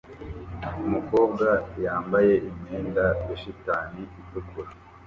Umukobwa 0.85 1.47
yambaye 1.85 2.33
imyenda 2.49 3.05
ya 3.27 3.35
shitani 3.41 4.01
itukura 4.21 4.71